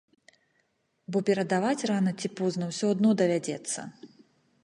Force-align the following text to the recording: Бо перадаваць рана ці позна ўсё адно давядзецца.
Бо 1.15 1.21
перадаваць 1.27 1.87
рана 1.91 2.11
ці 2.23 2.33
позна 2.41 2.71
ўсё 2.71 2.85
адно 2.97 3.09
давядзецца. 3.23 3.79